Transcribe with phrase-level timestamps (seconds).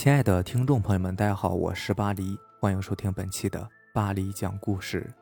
[0.00, 5.12] 亲爱的听众朋友们，大家好，我是巴黎，欢迎收听本期的巴黎讲故事。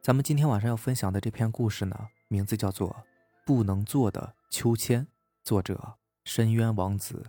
[0.00, 1.98] 咱们今天晚上要分享的这篇故事呢，
[2.28, 2.88] 名字叫做
[3.44, 5.02] 《不能做的秋千》，
[5.42, 7.24] 作者深渊王子。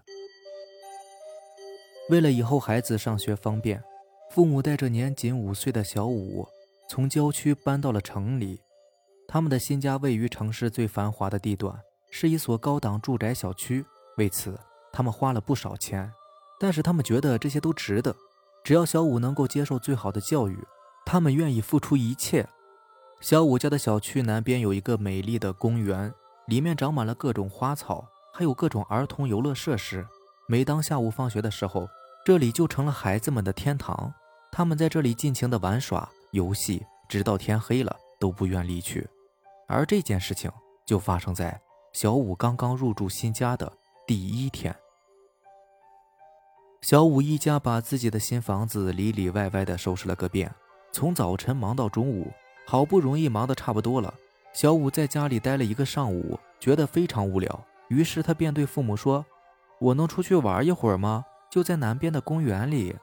[2.12, 3.84] 为了以后孩子上学方便，
[4.30, 6.48] 父母带着年仅五岁的小五
[6.88, 8.62] 从郊区搬到了城里。
[9.28, 11.76] 他们的新家位于城市最繁华的地段，
[12.12, 13.84] 是一所高档住宅小区。
[14.18, 14.56] 为此，
[14.94, 16.14] 他们花了不少钱。
[16.60, 18.16] 但是他们觉得这些都值得，
[18.64, 20.58] 只要小五能够接受最好的教育，
[21.06, 22.48] 他们愿意付出一切。
[23.22, 26.14] 小五家的小区南边有一个美丽的公园，
[26.48, 30.06] 里面长满了各种花草，还有各种儿童游乐设施。
[30.48, 31.88] 每当下午放学的时候，
[32.26, 34.14] 这里就成了孩子们的天堂。
[34.52, 39.08] 他们在这里尽情的玩耍、游戏，直到天黑了都不愿离去。
[39.68, 40.52] 而这件事情
[40.86, 41.60] 就发生在
[41.94, 43.72] 小五刚刚入住新家的
[44.06, 44.76] 第一天。
[46.86, 50.54] 小五一家把自己的新房子里里外外的收拾了个遍，
[50.92, 52.32] 从早晨忙到中午，
[52.68, 54.14] 好不容易忙得差不多了。
[54.54, 59.26] 小五在家里待了一个上午，觉得非常无聊，于是他便对父母说
[59.82, 61.26] ：“我能出去玩一会儿吗？
[61.50, 62.96] 就在南边的公园里。”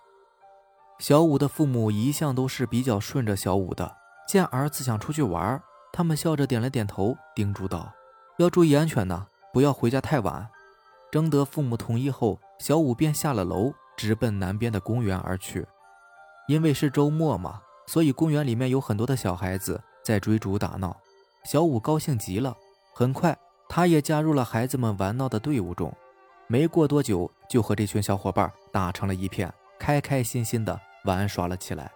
[1.00, 3.96] 小五的父母一向都是比较顺着小五的，
[4.28, 5.60] 见儿子想出去玩，
[5.92, 7.92] 他们笑着点了点头，叮嘱道
[8.38, 10.48] ：“要注意安全呢，不要回家太晚。”
[11.12, 15.66] 征得父母同意后，小五便下了楼，直奔南边的公园而去。
[16.48, 20.96] 因为是周末嘛，所以公园里面有很多的小孩子在追逐打闹。
[21.44, 22.56] 小五高兴极了，
[22.94, 23.36] 很快
[23.68, 25.94] 他也加入了孩子们玩闹的队伍中。
[26.46, 31.92] 没过多久，就和这群小伙伴打成了一片，开开心心的玩耍了起来。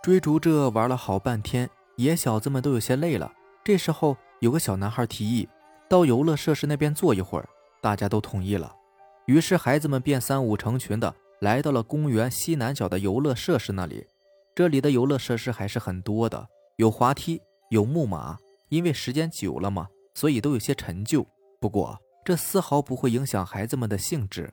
[0.00, 3.32] 追逐着玩了好半天，野小子们都有些累了。
[3.64, 5.48] 这时候，有个小男孩提议。
[5.88, 7.48] 到游乐设施那边坐一会儿，
[7.80, 8.74] 大家都同意了。
[9.26, 14.06] 于是孩子们便三五成群的来到了公园西南角的游乐设施那里。
[14.54, 17.40] 这里的游乐设施还是很多的，有滑梯，
[17.70, 18.38] 有木马。
[18.70, 21.24] 因为时间久了嘛，所以都有些陈旧。
[21.60, 24.52] 不过这丝毫不会影响孩子们的兴致。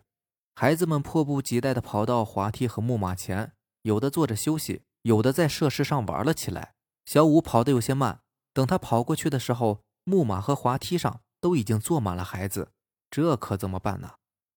[0.53, 6.73] 孩子们迫不及待地跑到滑梯和木马前，有的坐着休息，有的在设施上玩了起来。
[7.05, 8.19] 小五跑得有些慢，
[8.53, 11.21] 等他跑过去的时候，木马和滑梯上。
[11.41, 12.69] 都已经坐满了孩子，
[13.09, 14.11] 这可怎么办呢？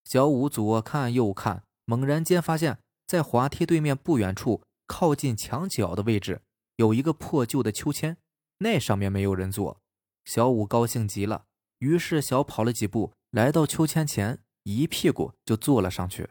[0.05, 6.43] 小五左看右看，猛然间发现，在滑梯对面不远处，靠近墙角的位置，
[6.77, 8.19] 有一个破旧的秋千，
[8.59, 9.81] 那上面没有人坐。
[10.27, 11.47] 小五高兴极了，
[11.79, 16.29] 于是小跑了几步，来到秋千前，一屁股就坐了上去。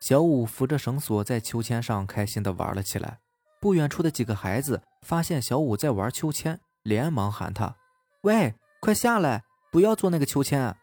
[0.00, 3.20] 小五扶着绳索在秋千上开心地玩了起来。
[3.60, 7.76] 不远处的几个孩子发现小五在玩秋千，连忙喊他
[8.22, 10.76] ：“喂，快下来！”不要坐那个秋千，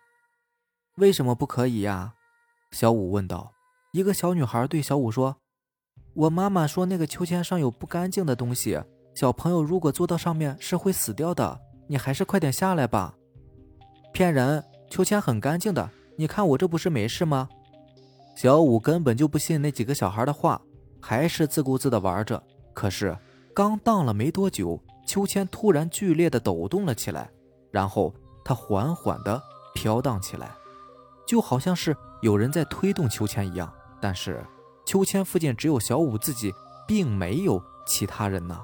[0.96, 2.14] 为什么不可以呀？
[2.72, 3.54] 小五问道。
[3.92, 5.38] 一个小女孩对小五说
[6.16, 8.82] ：“我妈妈说那个秋千上有不干净的东西，
[9.14, 11.60] 小朋友如果坐到上面是会死掉的。
[11.90, 13.16] 你还是快点下来吧。”
[14.14, 14.64] 骗人！
[14.90, 17.50] 秋千很干净的，你看我这不是没事吗？
[18.36, 20.62] 小五根本就不信那几个小孩的话，
[21.02, 22.42] 还是自顾自的玩着。
[22.74, 23.18] 可是
[23.54, 27.32] 刚荡了没多久，秋千突然剧烈的抖动了起来，
[27.72, 28.14] 然后。
[28.50, 30.56] 它缓缓地飘荡起来，
[31.26, 33.70] 就好像是有人在推动秋千一样。
[34.00, 34.42] 但是
[34.86, 36.54] 秋千附近只有小五自己，
[36.88, 38.58] 并没有其他人呢。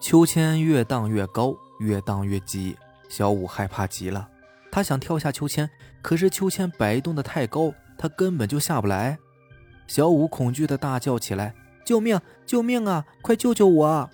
[0.00, 2.76] 秋千越荡越高，越荡越急，
[3.08, 4.28] 小五害怕极了。
[4.72, 5.70] 他想跳下秋千，
[6.02, 9.16] 可是秋千摆动的太高，他根本就下不来。
[9.86, 11.54] 小五恐惧地大叫起来
[11.86, 12.20] ：“救命！
[12.44, 13.06] 救命啊！
[13.22, 14.10] 快救救我！”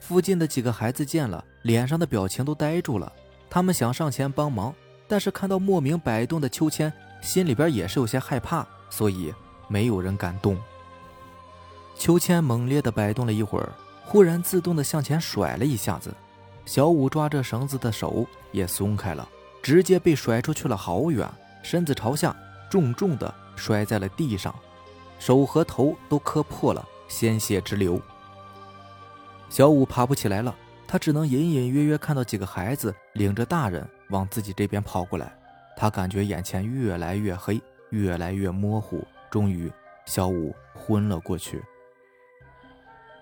[0.00, 1.44] 附近的几个孩子见了。
[1.62, 3.12] 脸上的表情都呆住了，
[3.50, 4.74] 他们想上前帮忙，
[5.06, 6.90] 但是看到莫名摆动的秋千，
[7.20, 9.30] 心里边也是有些害怕，所以
[9.68, 10.56] 没有人敢动。
[11.98, 13.70] 秋千猛烈地摆动了一会儿，
[14.06, 16.14] 忽然自动地向前甩了一下子，
[16.64, 19.28] 小五抓着绳子的手也松开了，
[19.62, 21.30] 直接被甩出去了好远，
[21.62, 22.34] 身子朝下，
[22.70, 24.54] 重重地摔在了地上，
[25.18, 28.00] 手和头都磕破了，鲜血直流。
[29.50, 30.56] 小五爬不起来了。
[30.86, 35.32] 他只能隐隐约约看到几个孩子领着大人往自己这边跑过来，
[35.76, 37.60] 他感觉眼前越来越黑，
[37.90, 39.70] 越来越模糊，终于，
[40.04, 41.62] 小五昏了过去。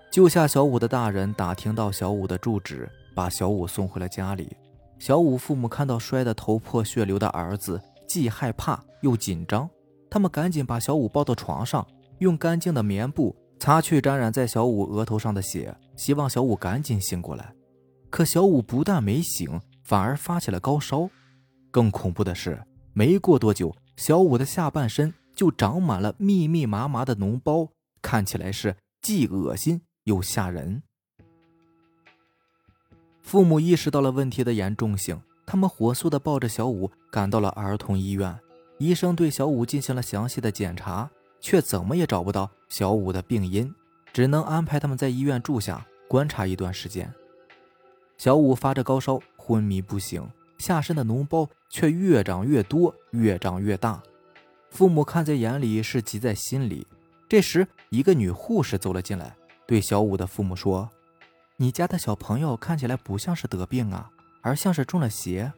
[0.09, 4.57] 救下小五的大人打听到小五的住址，把小五送回了家里。
[4.97, 9.69] 小五父母看到摔得头破血流的儿子，既害怕又紧张，
[10.09, 11.85] 他们赶紧把小五抱到床上，
[12.17, 17.53] 用干净的棉布擦去沾染在小五额头上的血，希望小五赶紧醒过来。
[18.09, 21.09] 可小五不但没醒，反而发起了高烧。
[21.69, 22.63] 更恐怖的是，
[22.93, 27.67] 没过多久，小五的下半身就长满了密密麻麻的脓包，
[28.01, 30.81] 看起来是既恶心又吓人。
[33.21, 38.39] 父母意识到了问题的严重性，他们火速的抱着小五赶到了儿童医院。
[38.79, 43.73] 医生对小五进行了详细的检查，却怎么也找不到小五的病因，
[44.11, 47.13] 只能安排他们在医院住下观察一段时间。
[48.17, 50.27] 小五发着高烧，昏迷不醒，
[50.57, 54.01] 下身的脓包却越长越多，越长越大。
[54.69, 56.85] 父母看在眼里，是急在心里。
[57.27, 59.35] 这时，一个女护士走了进来，
[59.65, 60.89] 对小五的父母说。
[61.57, 64.09] 你家的小朋友看起来不像是得病啊，
[64.41, 65.51] 而像是中了邪。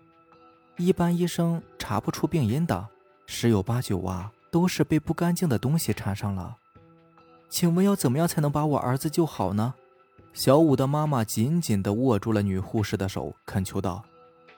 [0.77, 2.87] 一般医生查不出病因的，
[3.25, 6.57] 十有八九啊都是被不干净的东西缠上了。
[7.49, 9.73] 请问要怎么样才能把我儿子救好呢？
[10.33, 14.03] 小五的妈妈紧紧地握住了女护士的手，恳求道：“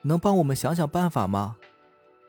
[0.03, 1.55] 能帮我们想想办法吗？”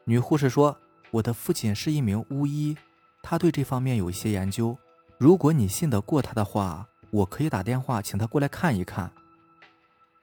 [0.05, 0.77] 女护士说
[1.11, 2.77] ：“我的父亲是一名巫医，
[3.23, 4.79] 他对这方面有一些研究。
[5.19, 9.09] 如果你信得过他的话。”我可以打电话请他过来看一看。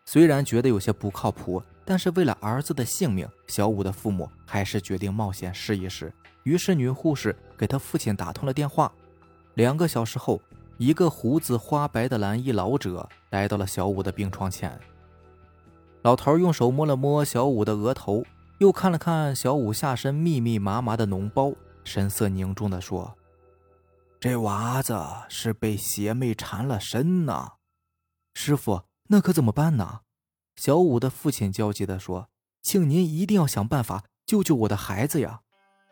[0.04, 6.12] 虽然觉得有些不靠谱，但是为了儿子的性命，小五的父母还是决定冒险试一试。
[6.44, 8.92] 于是女护士给他父亲打通了电话。
[9.56, 10.42] 两个小时后，
[10.78, 14.80] 一个胡子花白的蓝衣老者来到了小五的病床前。
[16.04, 18.24] 老头用手摸了摸小五的额头，
[18.60, 21.54] 又看了看小五下身密密麻麻的脓包，
[21.84, 23.16] 神色凝重地说。
[24.20, 25.00] 这娃子
[25.30, 27.54] 是被邪魅缠了身呐，
[28.34, 30.02] 师傅，那可怎么办呢？
[30.56, 32.30] 小五的父亲焦急地说
[32.62, 35.42] ：“请您一定要想办法救救我的孩子呀！”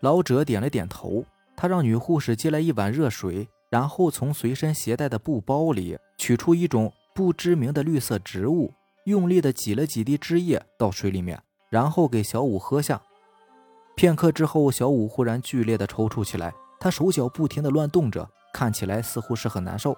[0.02, 1.26] 老者点了点头，
[1.58, 8.74] 他让女护士接来一碗热水，然后从随身携带的布包里取出一种不知名的绿色植物，
[9.04, 13.02] 用力的挤了几滴汁液到水里面，然后给小五喝下。
[13.96, 16.54] 片刻之后，小五忽然剧烈的抽搐起来。
[16.80, 19.98] 他手脚不停的乱动着，看起来似乎是很难受。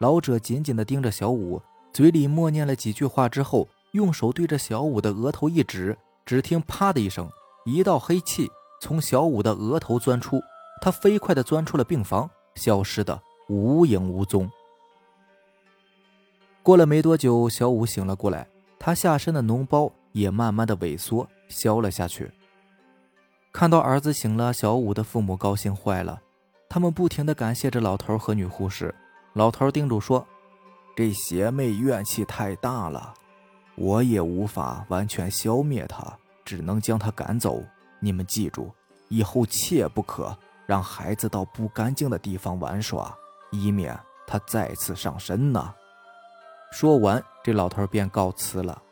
[0.00, 1.62] 老者紧紧的盯着小五，
[1.92, 5.96] 嘴里默念了几句话之后，用手对着小五的额头一指，
[6.26, 7.30] 只听“啪”的一声，
[7.64, 8.50] 一道黑气
[8.80, 10.40] 从小五的额头钻出，
[10.80, 14.50] 他飞快地钻出了病房，消失的无影无踪。
[16.62, 18.48] 过了没多久，小五醒了过来，
[18.78, 22.30] 他下身的脓包也慢慢的萎缩消了下去。
[23.52, 26.22] 看到儿子醒了，小五的父母高兴坏了，
[26.68, 28.94] 他们不停地感谢着老头和女护士。
[29.34, 30.26] 老头叮嘱说
[30.96, 33.12] ：“这邪魅怨气太大了，
[33.74, 37.62] 我也无法完全消灭它，只能将它赶走。
[38.00, 38.72] 你们记住，
[39.08, 40.36] 以后切不可
[40.66, 43.16] 让孩子到不干净的地方玩耍，
[43.52, 45.72] 以免他再次上身呢。”
[46.72, 48.82] 说完，这老头便告辞了。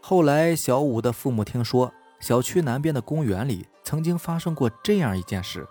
[0.00, 1.92] 后来，小五的父母听说。
[2.20, 5.64] 小区南边的公园里曾经发生过这样一件事：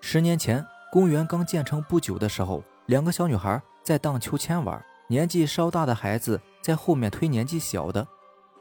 [0.00, 8.08] 十年前，公园刚建成不久的时候，两个小女孩在荡秋千玩，年纪稍大的孩子在后面推年纪小的。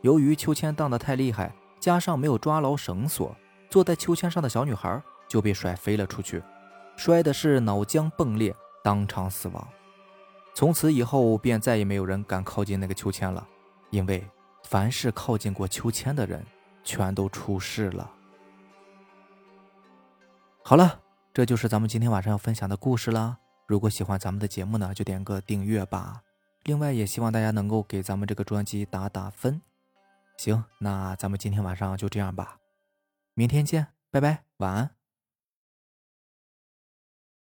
[0.01, 3.37] 由于秋千荡得太厉害，加上没有抓牢绳索，
[3.69, 6.41] 坐在秋千上的小女孩就被甩飞了出去，
[6.97, 9.67] 摔的是脑浆迸裂，当场死亡。
[10.55, 13.47] 从此以后，便再也没有人敢靠近那个秋千了，
[13.91, 14.27] 因为
[14.63, 16.43] 凡是靠近过秋千的人。
[16.83, 18.11] 全都出事了。
[20.63, 20.99] 好了，
[21.33, 23.37] 这就是咱们今天晚上要分享的故事了。
[23.67, 26.23] 如果喜欢咱们的节目呢，就点个订阅吧。
[26.63, 29.61] 另外，也希望大家能够给咱们这个专辑打打分。
[30.37, 32.59] 行，那咱们今天晚上就这样吧，
[33.33, 34.95] 明天见，拜拜，晚安。